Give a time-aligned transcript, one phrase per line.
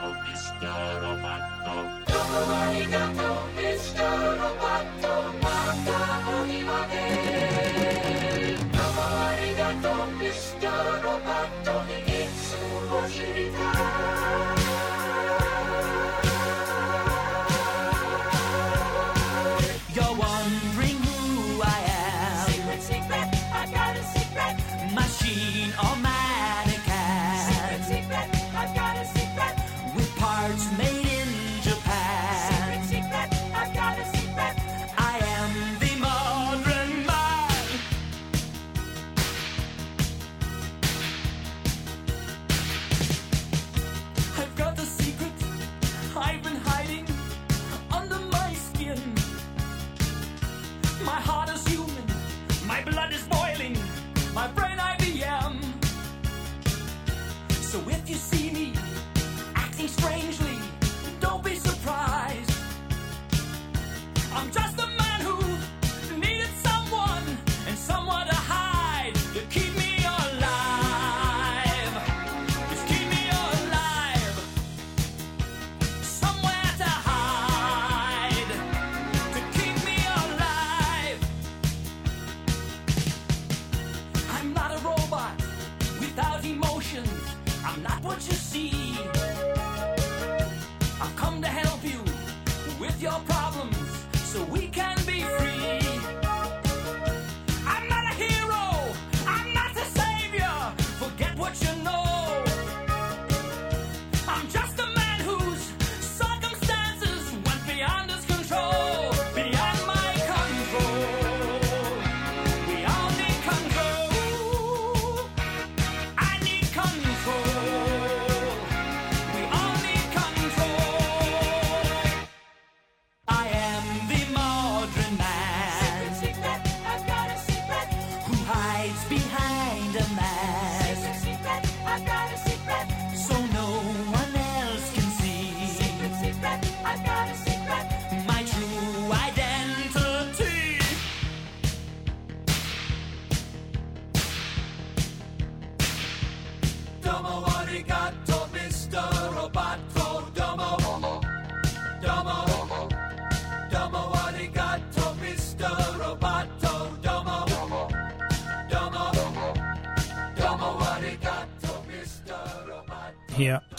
[0.00, 1.00] Roboto, Mr.
[1.02, 1.74] Roboto.
[2.06, 4.38] Dopo Marigato, Mr.
[4.40, 5.09] Roboto.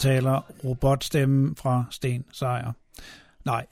[0.02, 2.72] Taler robotstemmen fra Sten Sejer.
[3.44, 3.66] Nej,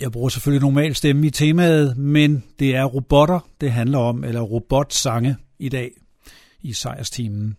[0.00, 4.40] jeg bruger selvfølgelig normal stemme i temaet, men det er robotter, det handler om, eller
[4.40, 5.90] robotsange i dag
[6.60, 7.56] i Sejrsteamen.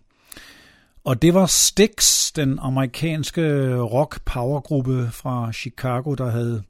[1.04, 6.62] Og det var Styx, den amerikanske rock-powergruppe fra Chicago, der havde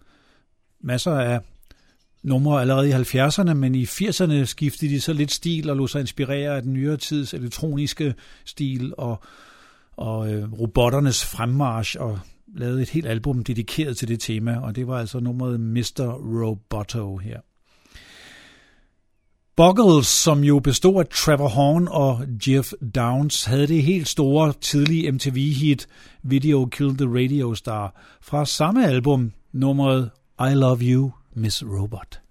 [0.81, 1.41] masser af
[2.23, 6.01] numre allerede i 70'erne, men i 80'erne skiftede de så lidt stil og lå sig
[6.01, 9.23] inspirere af den nyere tids elektroniske stil og
[9.99, 12.19] og øh, robotternes fremmarsch og
[12.57, 16.03] lavede et helt album dedikeret til det tema, og det var altså nummeret Mr.
[16.43, 17.41] Roboto her.
[19.57, 25.13] Buggles, som jo bestod af Trevor Horn og Jeff Downs, havde det helt store tidlige
[25.13, 25.87] MTV-hit
[26.23, 30.11] Video Killed the Radio Star fra samme album, nummeret
[30.41, 32.28] I Love You, Miss Robot.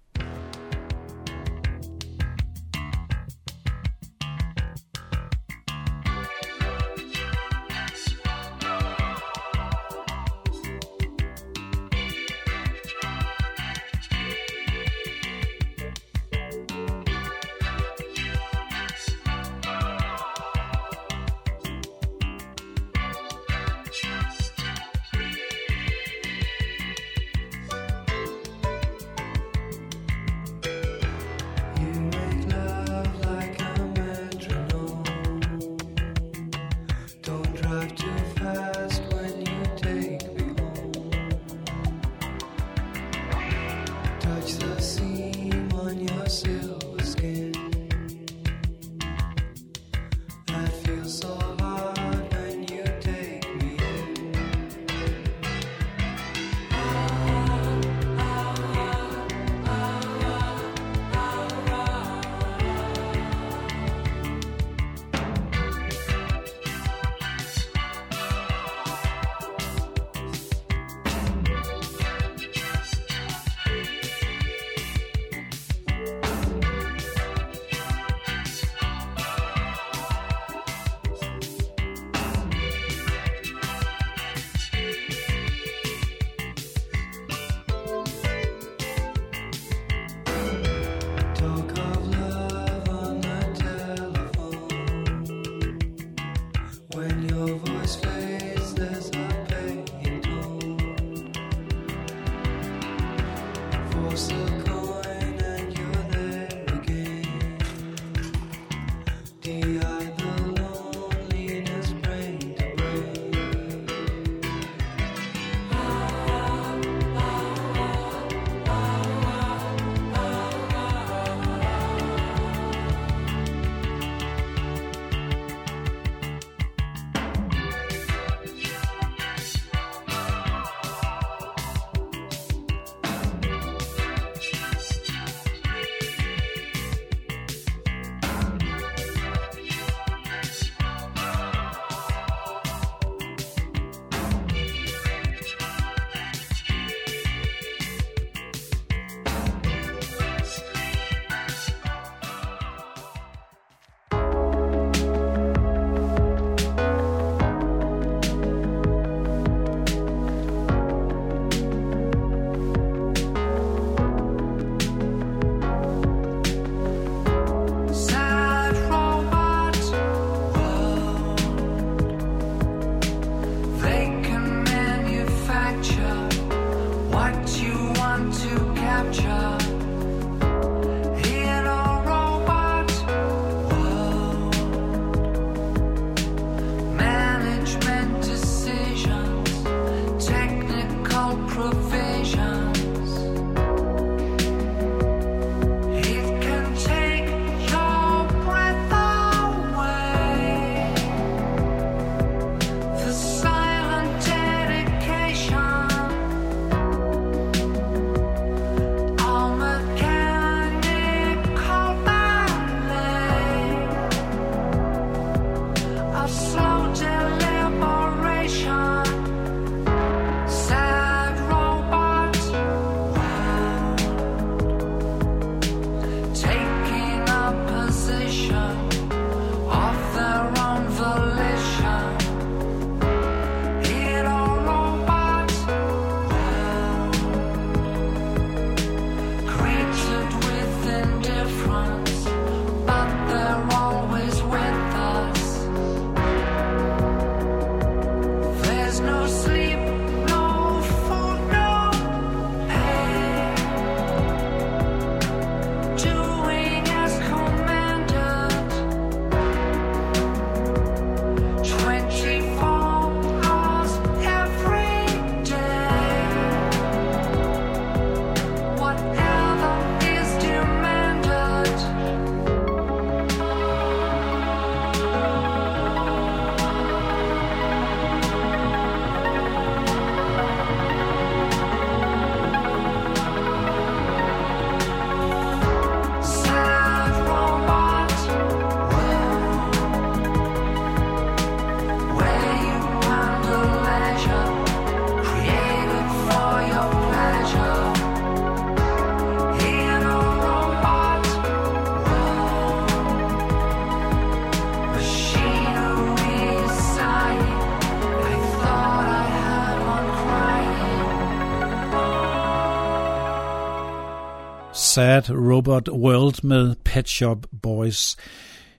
[314.98, 318.16] Sad Robot World med Pet Shop Boys.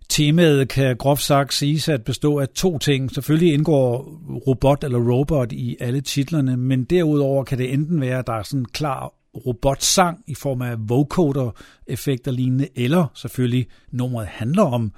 [0.10, 3.12] Temaet kan groft sagt siges at bestå af to ting.
[3.12, 8.28] Selvfølgelig indgår robot eller robot i alle titlerne, men derudover kan det enten være, at
[8.28, 9.14] der er sådan en klar
[9.46, 14.92] robotsang i form af vocoder-effekter lignende, eller selvfølgelig nummeret handler om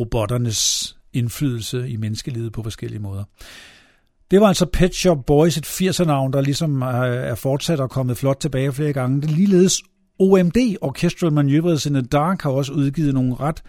[0.00, 3.24] robotternes indflydelse i menneskelivet på forskellige måder.
[4.30, 8.16] Det var altså Pet Shop Boys, et 80'er-navn, der ligesom øh, er fortsat og kommet
[8.16, 9.20] flot tilbage flere gange.
[9.20, 9.82] Det er ligeledes
[10.20, 13.62] OMD, Orchestral Maneuvers in the Dark, har også udgivet nogle ret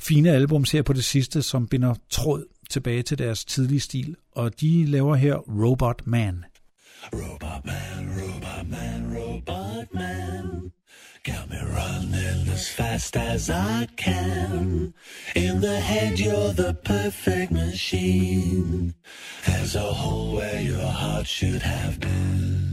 [0.00, 4.60] fine albums her på det sidste, som binder tråd tilbage til deres tidlige stil, og
[4.60, 6.44] de laver her Robot Man.
[7.12, 10.72] Robot man, robot man, robot man.
[11.24, 14.94] Got me running as fast as I can.
[15.36, 18.94] In the head you're the perfect machine.
[19.46, 22.67] There's a hole where your heart should have been.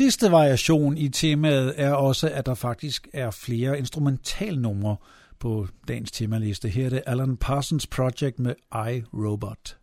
[0.00, 4.96] Sidste variation i temaet er også, at der faktisk er flere instrumentalnumre
[5.40, 6.68] på dagens temaliste.
[6.68, 9.76] Her er det Alan Parsons Project med I, Robot.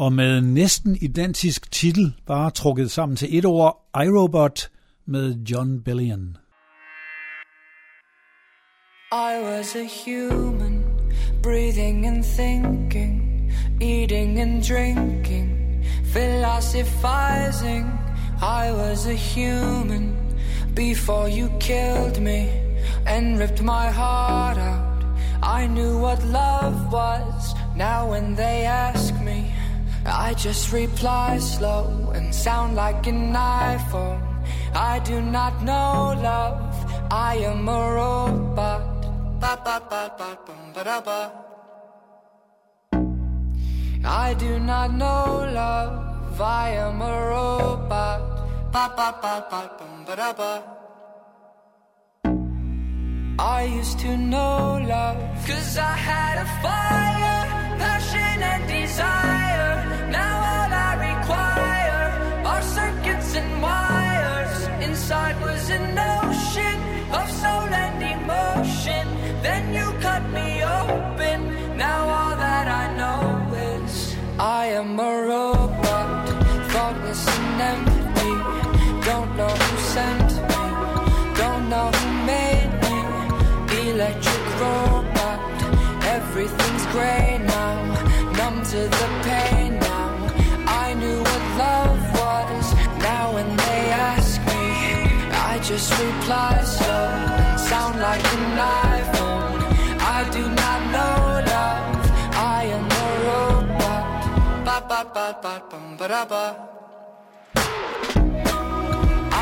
[0.00, 4.70] Og med næsten identisk titel, bare trukket sammen til et ord, iRobot
[5.06, 6.36] med John Billion.
[9.12, 10.84] I was a human,
[11.42, 15.48] breathing and thinking, eating and drinking,
[16.04, 17.86] philosophizing.
[18.42, 20.16] I was a human
[20.74, 22.40] before you killed me
[23.06, 25.04] and ripped my heart out.
[25.42, 27.54] I knew what love was.
[27.76, 28.99] Now when they ask
[30.30, 34.22] I just reply slow and sound like an iPhone.
[34.76, 36.62] I do not know love,
[37.10, 38.82] I am a robot.
[44.04, 48.20] I do not know love, I am a robot.
[53.40, 59.39] I used to know love, cause I had a fire, passion and desire.
[84.00, 85.40] Electric robot,
[86.04, 89.49] everything's gray now, numb to the pain
[95.90, 97.08] Slow
[97.48, 99.60] and sound like an iPhone.
[100.16, 101.16] I do not know
[101.50, 102.10] love.
[102.34, 104.04] I am a robot.
[104.66, 106.44] Ba ba ba ba bum ba da ba.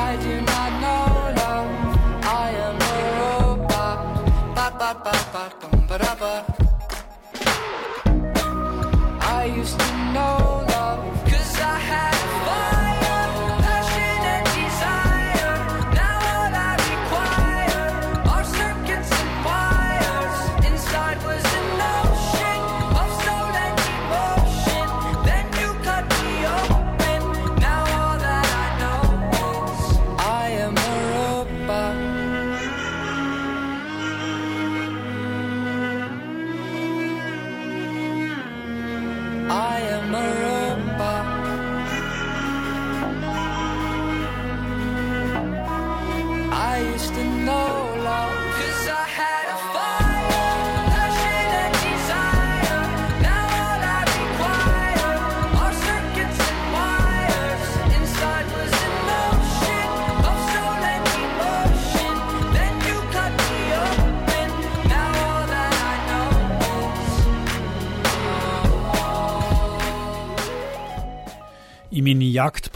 [0.07, 1.07] I do not know
[1.41, 1.73] love.
[2.25, 3.99] I am a robot.
[4.57, 6.68] Ba ba ba ba bum ba da ba.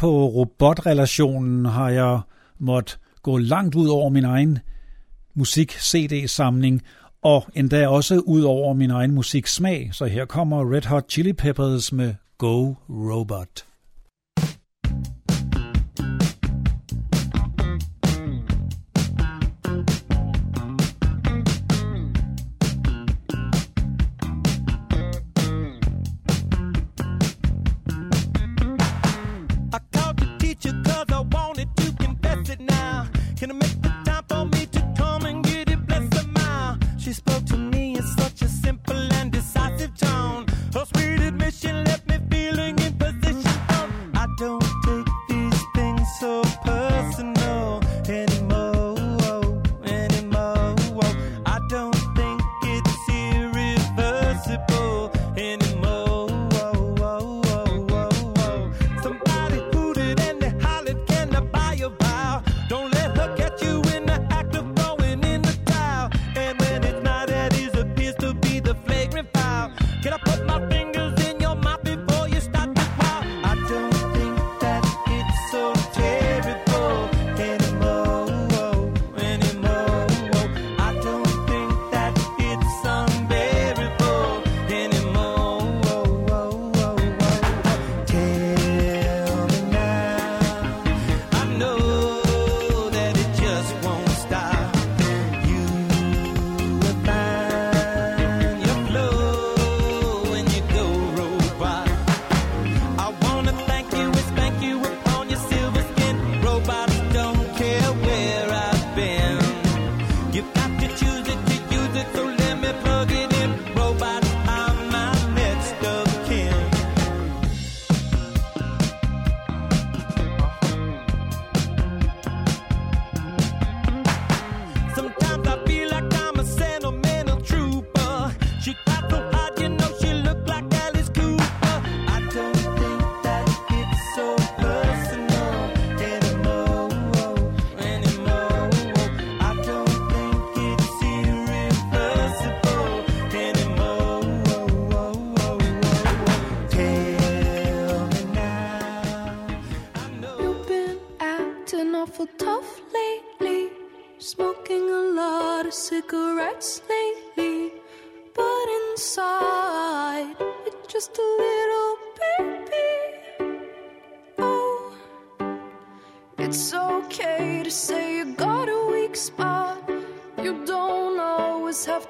[0.02, 2.20] På robotrelationen har jeg
[2.58, 4.58] måttet gå langt ud over min egen
[5.34, 6.82] musik-CD-samling,
[7.22, 9.90] og endda også ud over min egen musiksmag.
[9.92, 13.71] Så her kommer Red Hot Chili Peppers med Go Robot.
[70.02, 70.81] Can I put my finger?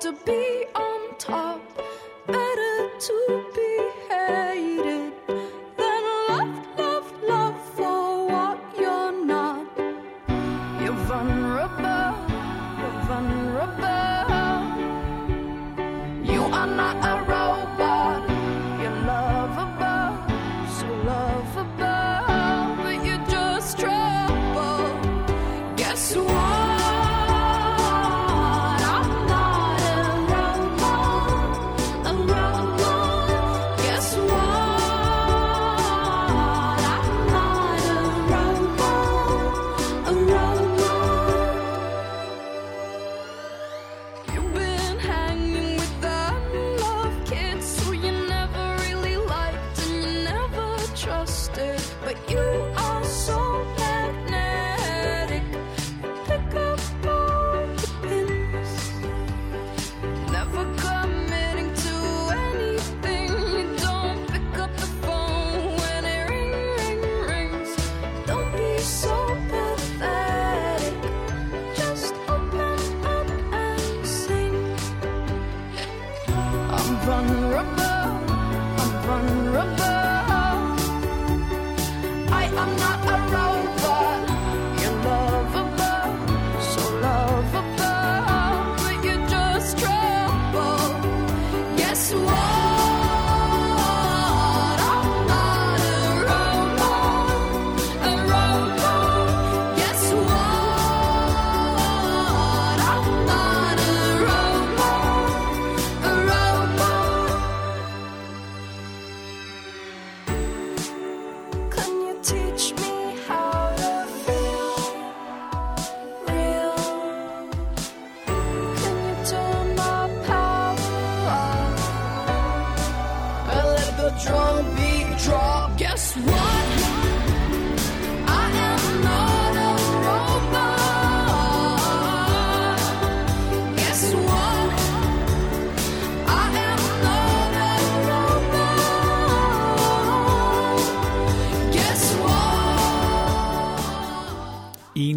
[0.02, 0.81] Guess what?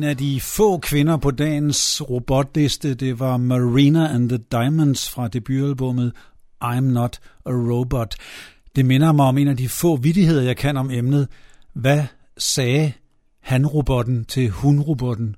[0.06, 6.14] Af de få kvinder på dagens robotliste, det var Marina and the Diamonds fra debutalbummet
[6.64, 8.16] I'm Not a Robot.
[8.76, 11.28] Det minder mig om en af de få vidigheder, jeg kan om emnet.
[11.74, 12.04] Hvad
[12.38, 12.92] sagde
[13.42, 15.36] han-robotten til hun-robotten?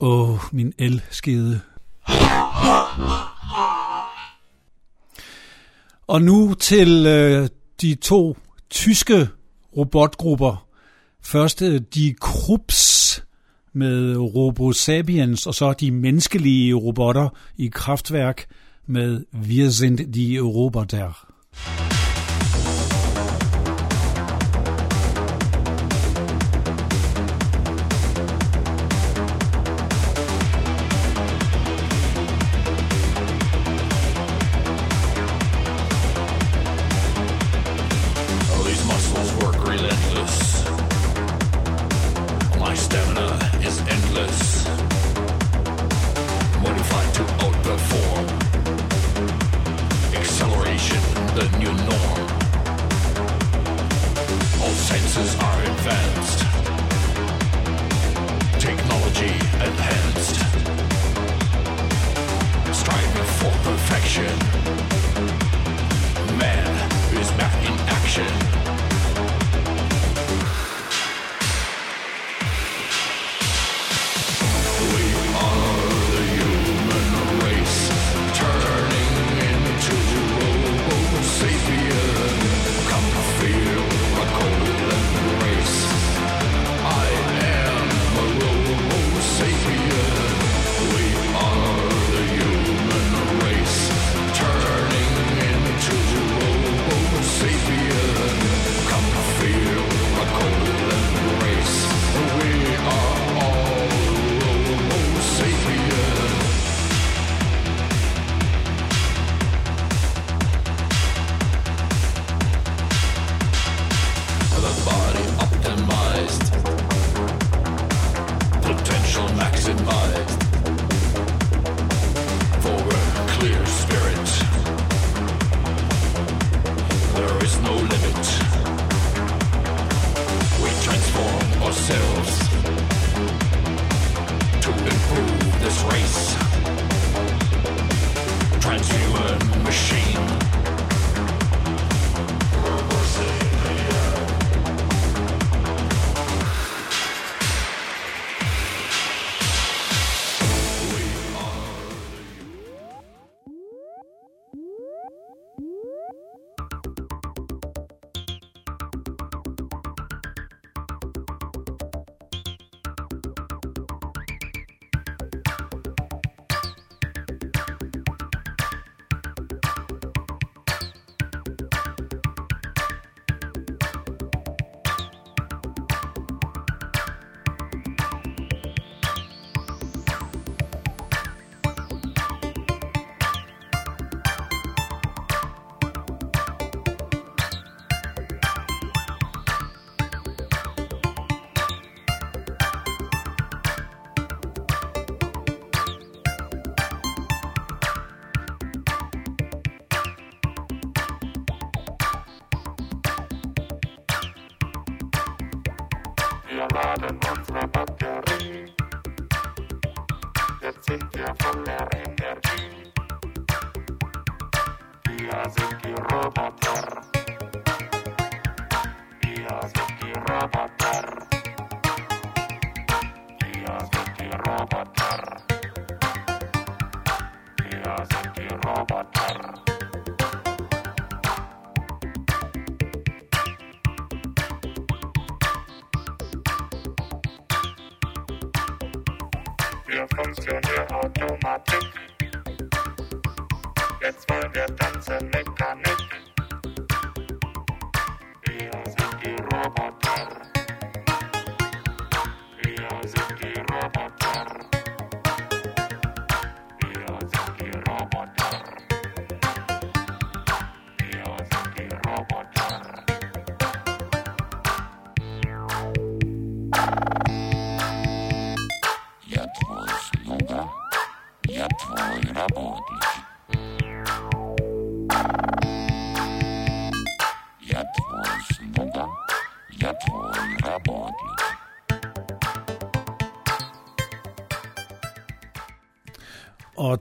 [0.00, 1.60] Åh, min elskede.
[6.06, 7.48] Og nu til øh,
[7.80, 8.36] de to
[8.70, 9.28] tyske
[9.76, 10.66] robotgrupper.
[11.22, 13.22] Først øh, de Krups
[13.72, 18.46] med RoboSapiens, og så de menneskelige robotter i kraftværk
[18.86, 21.26] med Wir sind die Roboter.
[21.54, 22.01] der.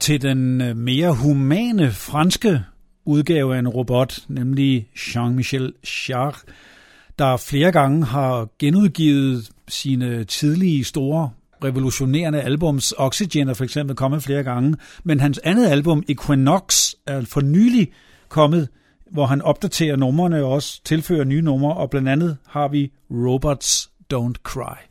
[0.02, 2.64] Til den øh, mere humane franske
[3.06, 5.72] udgave af en robot, nemlig Jean-Michel
[6.10, 6.34] Jarre,
[7.20, 11.30] der flere gange har genudgivet sine tidlige store
[11.64, 12.94] revolutionerende albums.
[12.98, 17.92] Oxygen er for eksempel kommet flere gange, men hans andet album, Equinox, er for nylig
[18.30, 18.70] kommet,
[19.12, 23.90] hvor han opdaterer numrene og også tilfører nye numre, og blandt andet har vi Robots
[24.14, 24.91] Don't Cry.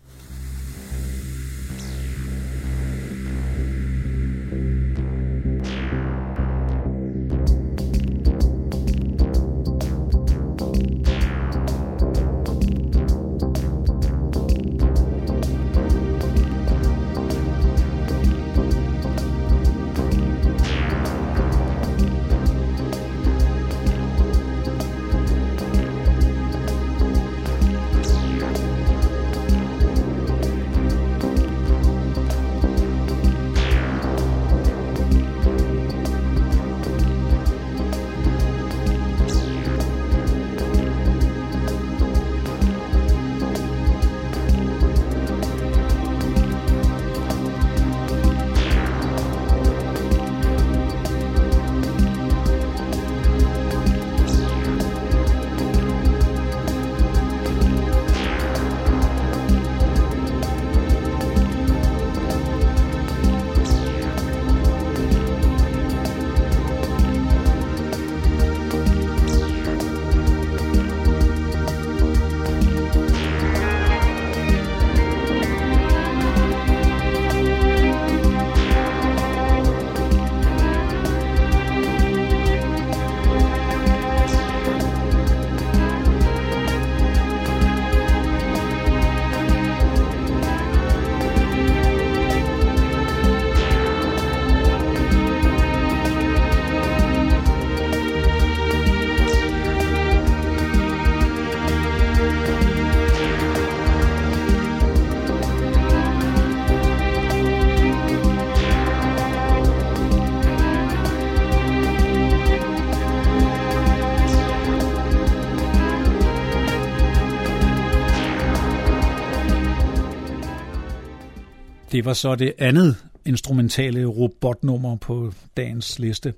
[122.01, 126.35] Det var så det andet instrumentale robotnummer på dagens liste.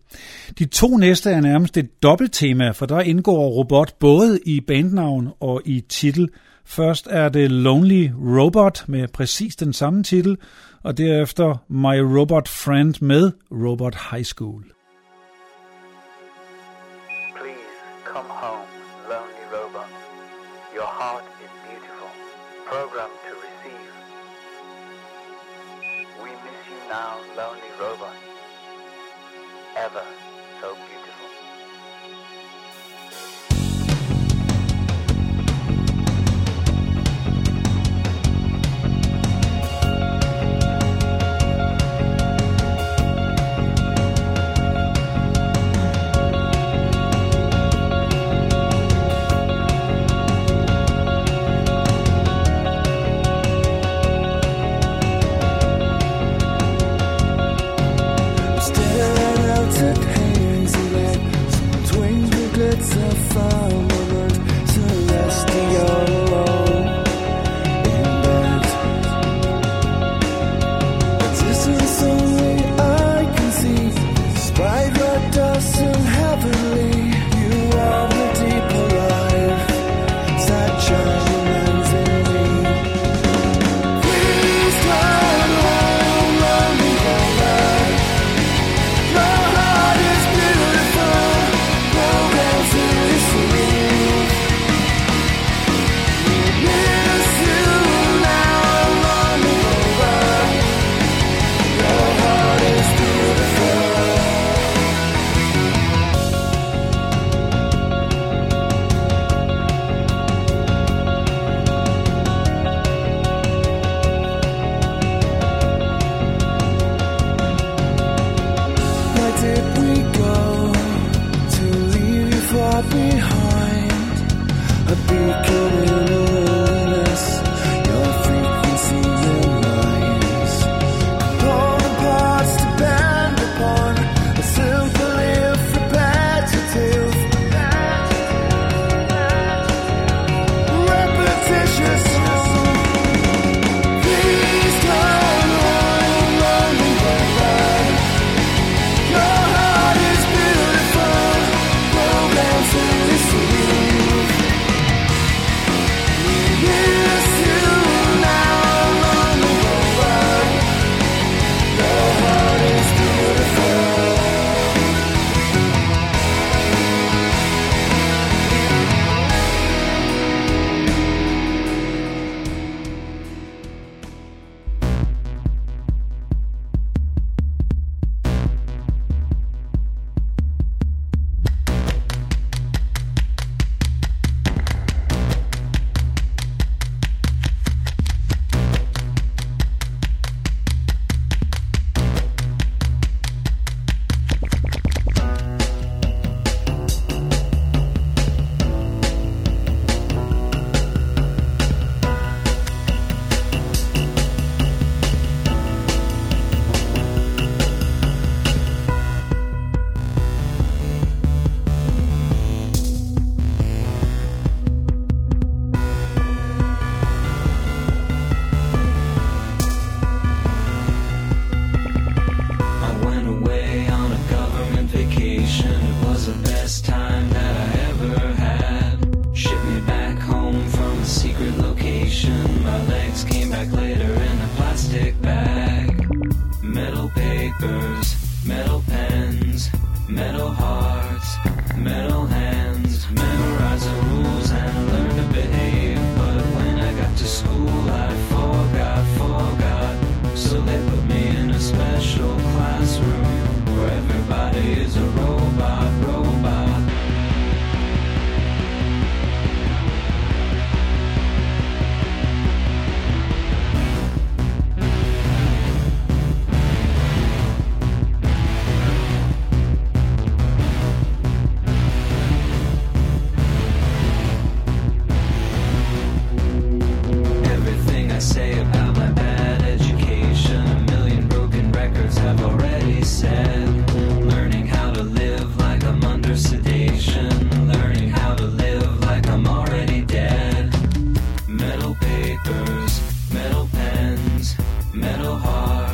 [0.59, 5.62] De to næste er nærmest et dobbelttema, for der indgår robot både i bandnavn og
[5.64, 6.29] i titel.
[6.64, 10.37] Først er det Lonely Robot med præcis den samme titel,
[10.83, 14.64] og derefter My Robot Friend med Robot High School.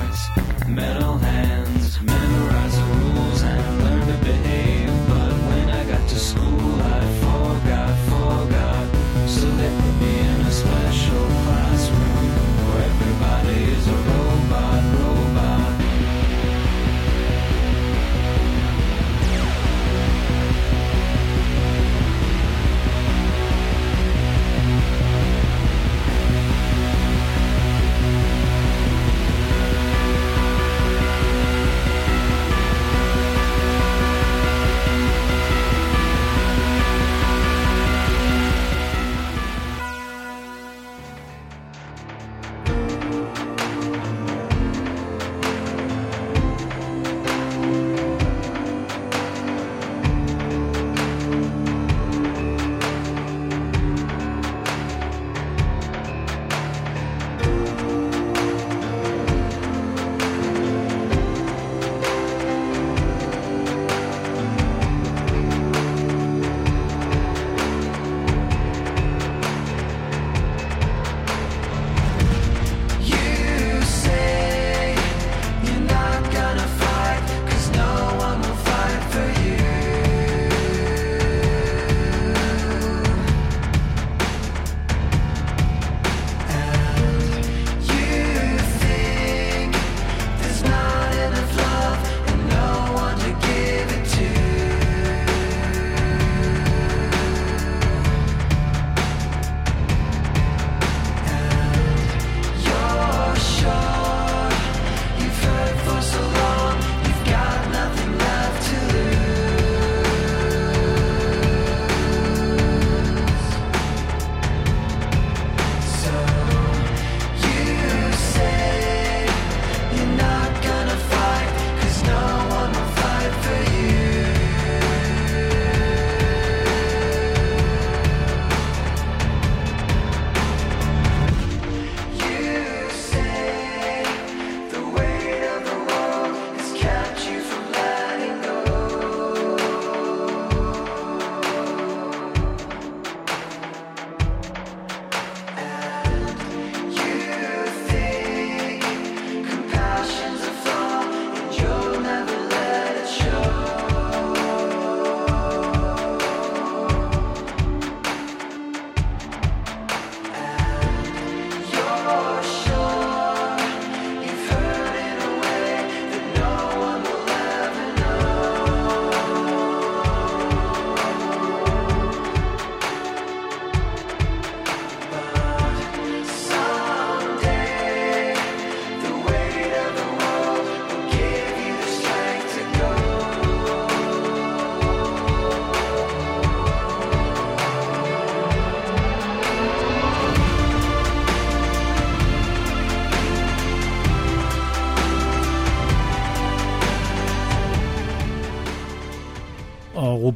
[0.09, 2.47] hands, metal hands, metal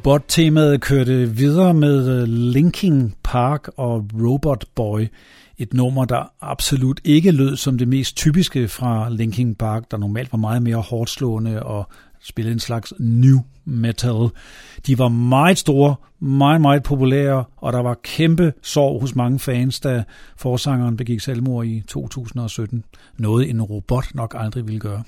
[0.05, 5.07] Robot-temaet kørte videre med øh, Linking Park og Robot Boy.
[5.57, 10.31] Et nummer, der absolut ikke lød som det mest typiske fra Linking Park, der normalt
[10.31, 11.87] var meget mere hårdslående og
[12.21, 14.29] spillede en slags new metal.
[14.87, 19.79] De var meget store, meget, meget populære, og der var kæmpe sorg hos mange fans,
[19.79, 20.03] da
[20.37, 22.83] forsangeren begik selvmord i 2017.
[23.17, 25.03] Noget en robot nok aldrig ville gøre.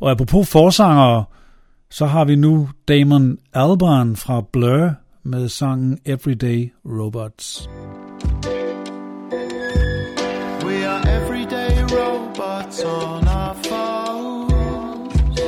[0.00, 1.24] Og apropos forsangere,
[1.92, 7.68] så har vi nu Damon Albarn fra Blur med sangen Everyday Robots.
[10.64, 15.40] We are everyday robots on our phones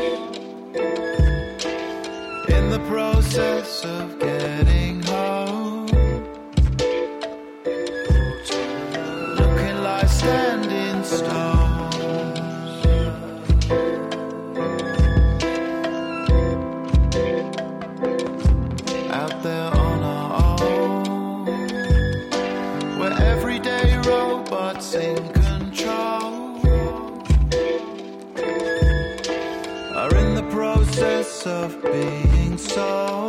[2.49, 4.34] In the process of getting
[31.93, 33.23] being so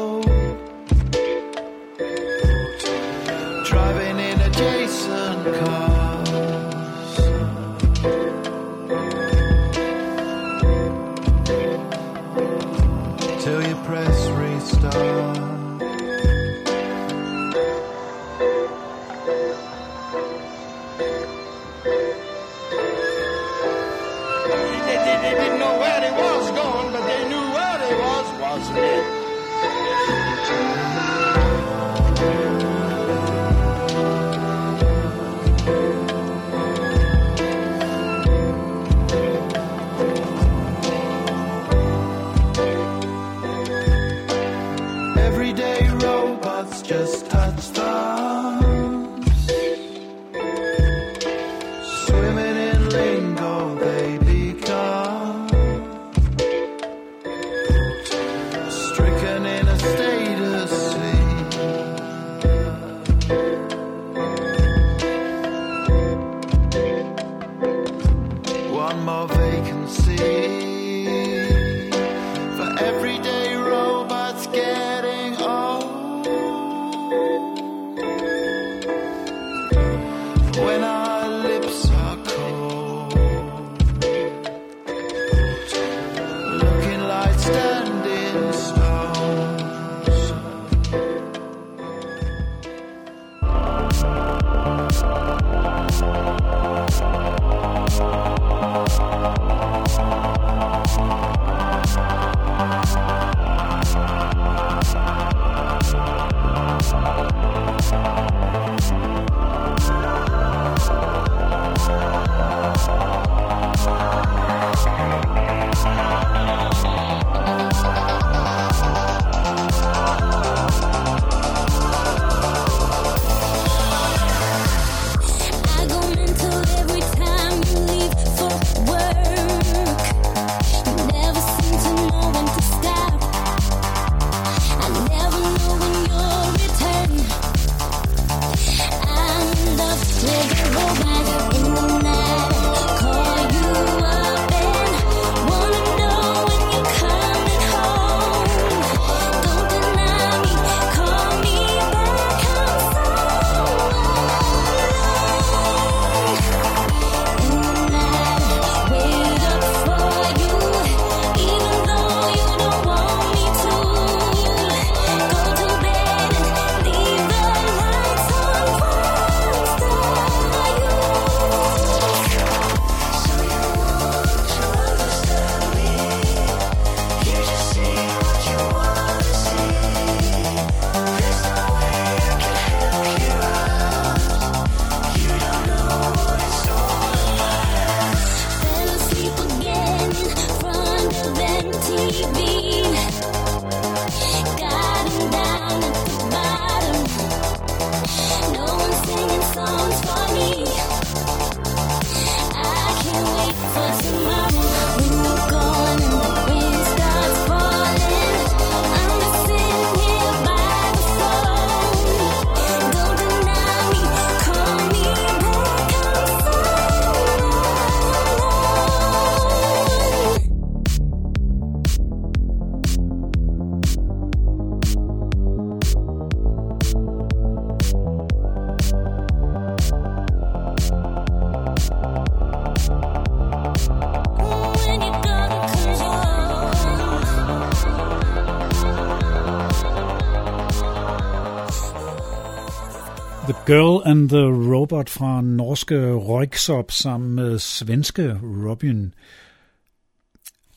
[243.65, 249.13] Girl and the Robot fra norske Røyksopp sammen med svenske Robin.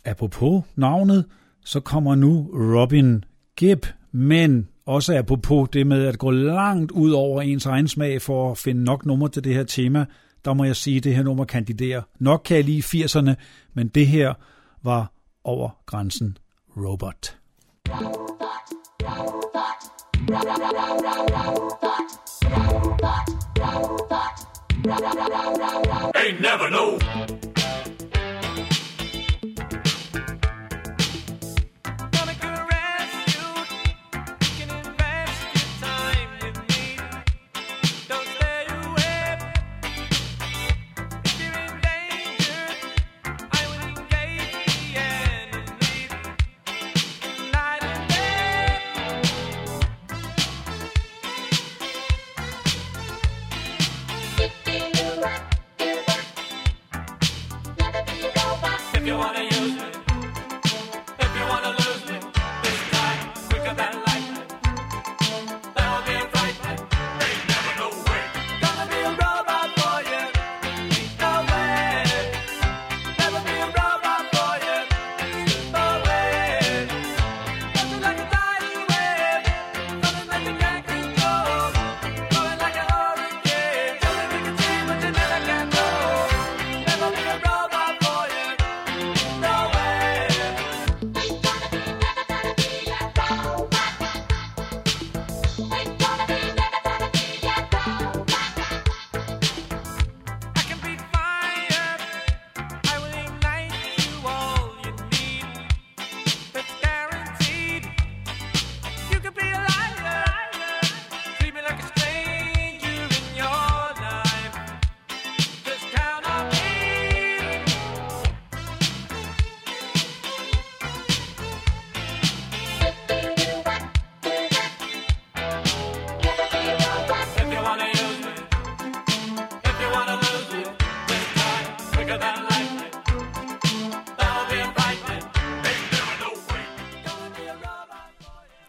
[0.05, 1.25] Apropos navnet,
[1.65, 3.25] så kommer nu Robin
[3.57, 8.51] Gibb, men også apropos det med at gå langt ud over ens egen smag for
[8.51, 10.07] at finde nok nummer til det her tema,
[10.45, 12.03] der må jeg sige, at det her nummer kandiderer.
[12.19, 13.35] Nok kan jeg lige 80'erne,
[13.75, 14.35] men det her
[14.83, 15.13] var
[15.45, 16.39] over grænsen
[16.77, 17.37] robot,
[17.89, 18.29] robot,
[19.01, 19.98] robot.
[26.17, 27.48] Ain't never know.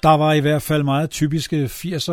[0.03, 2.11] Der var i hvert fald meget typiske 80'er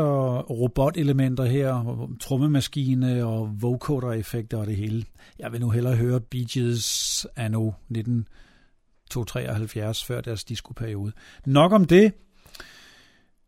[0.50, 5.04] robotelementer her, trommemaskine og vocoder-effekter og det hele.
[5.38, 11.12] Jeg vil nu hellere høre Bee Gees anno 1973, før deres diskoperiode.
[11.46, 12.12] Nok om det.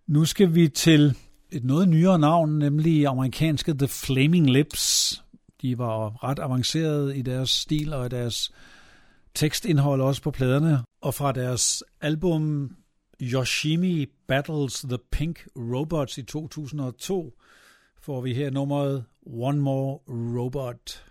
[0.07, 1.17] Nu skal vi til
[1.53, 5.15] et noget nyere navn, nemlig amerikanske The Flaming Lips.
[5.63, 8.53] De var ret avancerede i deres stil og deres
[9.35, 10.79] tekstindhold også på pladerne.
[11.03, 12.71] Og fra deres album
[13.21, 17.33] Yoshimi Battles the Pink Robots i 2002
[18.01, 21.05] får vi her nummeret One More Robot.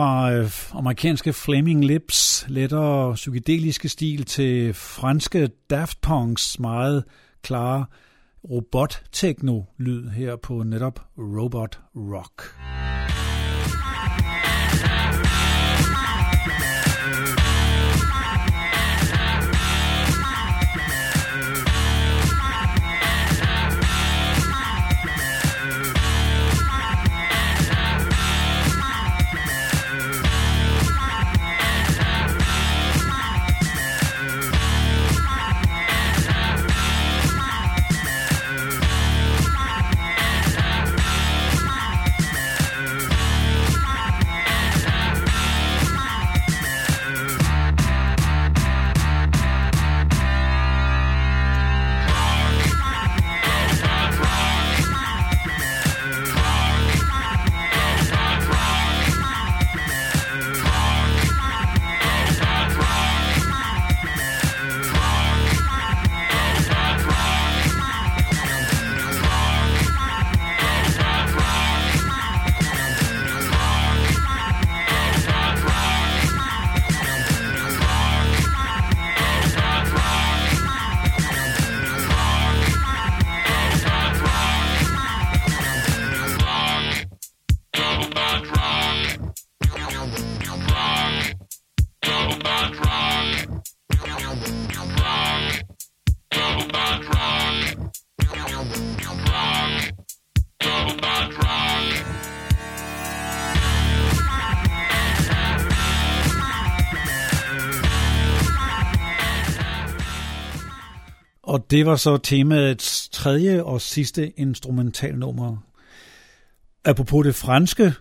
[0.00, 7.04] Fra øh, amerikanske Flaming Lips, lettere psykedeliske stil til franske Daft Punks meget
[7.42, 7.84] klare
[8.50, 12.42] robot-techno-lyd her på netop Robot Rock.
[111.70, 115.56] Det var så temaets tredje og sidste instrumentalnummer.
[116.84, 117.92] Apropos det franske,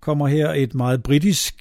[0.00, 1.54] kommer her et meget britisk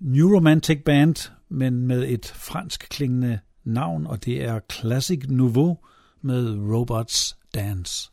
[0.00, 5.78] New Romantic Band, men med et fransk klingende navn, og det er Classic Nouveau
[6.22, 8.10] med Robots Dance.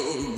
[0.00, 0.37] Oh.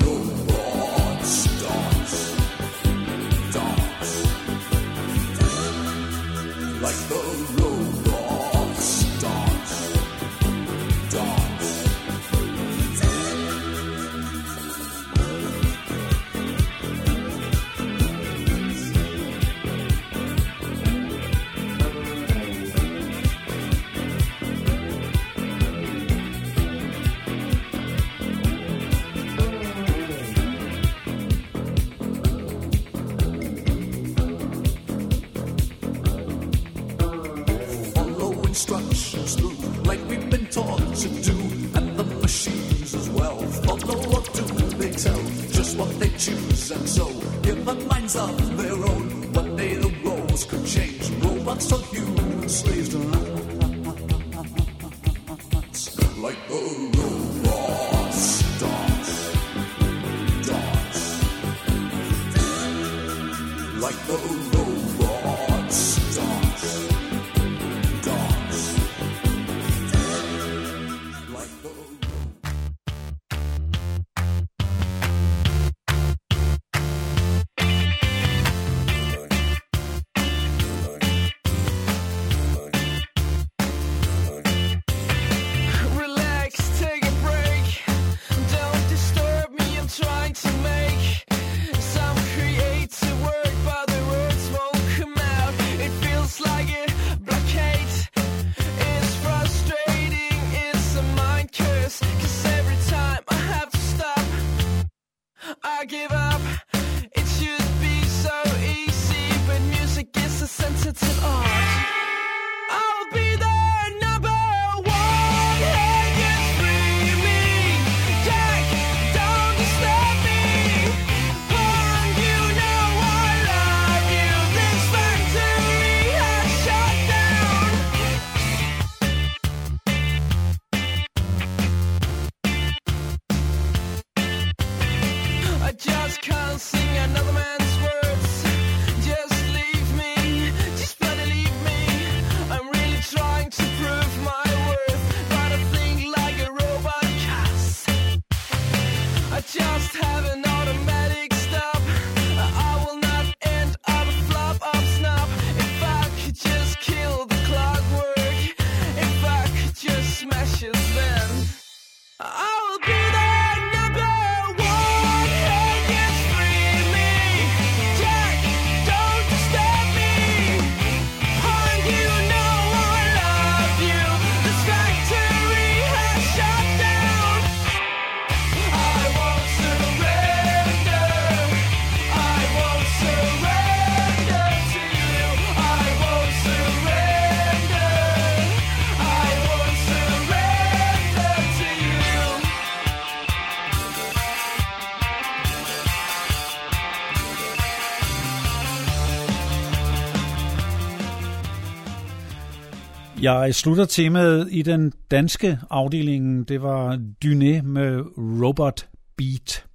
[203.39, 206.49] Jeg slutter temaet i den danske afdeling.
[206.49, 208.03] Det var Dyné med
[208.43, 209.67] Robot Beat.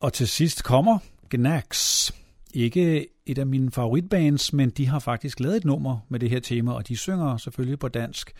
[0.00, 0.98] Og til sidst kommer
[1.30, 2.10] Gnax.
[2.54, 6.40] Ikke et af mine favoritbands, men de har faktisk lavet et nummer med det her
[6.40, 8.32] tema, og de synger selvfølgelig på dansk.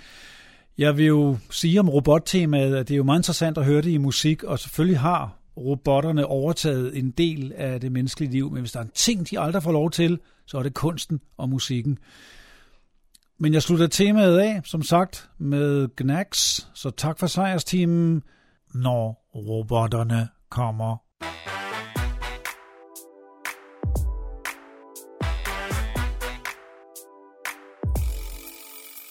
[0.79, 3.91] Jeg vil jo sige om robottemaet, at det er jo meget interessant at høre det
[3.91, 8.73] i musik, og selvfølgelig har robotterne overtaget en del af det menneskelige liv, men hvis
[8.73, 11.99] der er en ting, de aldrig får lov til, så er det kunsten og musikken.
[13.43, 18.23] Men jeg slutter temaet af, som sagt, med Gnax, så tak for sejrsteamen,
[18.75, 20.97] når robotterne kommer.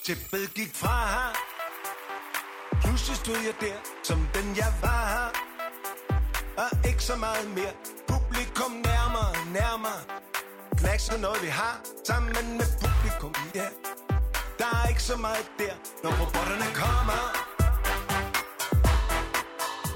[0.06, 0.98] Tæppet gik fra
[2.82, 5.34] Pludselig stod jeg der, som den jeg var
[6.58, 7.74] Og ikke så meget mere.
[8.08, 10.02] Publikum nærmere, nærmere.
[10.78, 13.62] Knacks er noget vi har Sammen med publikum, ja.
[13.62, 14.19] yeah.
[14.60, 17.22] Der er ikke så meget der, når robotterne kommer.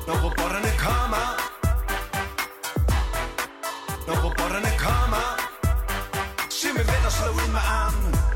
[0.07, 1.25] Når robotterne kommer.
[4.07, 5.25] Når robotterne kommer.
[6.49, 8.32] Se med venner slå ud med armen.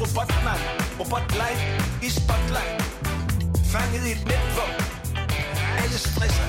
[0.00, 0.62] robotmand,
[1.00, 1.56] robotleg
[2.02, 2.78] i spotlight.
[3.72, 4.76] Fanget i et netværk,
[5.82, 6.48] alle stresser.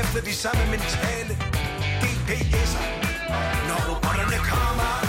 [0.00, 1.34] Efter de samme mentale
[2.02, 2.86] GPS'er.
[3.68, 5.07] Når robotterne kommer,